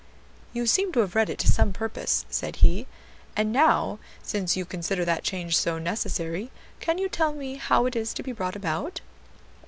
"You 0.51 0.65
seem 0.65 0.91
to 0.93 1.01
have 1.01 1.13
read 1.13 1.29
it 1.29 1.37
to 1.37 1.47
some 1.47 1.73
purpose," 1.73 2.25
said 2.27 2.55
he; 2.65 2.87
"and 3.37 3.51
now 3.51 3.99
since 4.23 4.57
you 4.57 4.65
consider 4.65 5.05
that 5.05 5.21
change 5.23 5.55
so 5.55 5.77
necessary, 5.77 6.49
can 6.79 6.97
you 6.97 7.07
tell 7.07 7.33
me 7.33 7.57
how 7.57 7.85
it 7.85 7.95
is 7.95 8.11
to 8.15 8.23
be 8.23 8.31
brought 8.31 8.55
about?" 8.55 9.01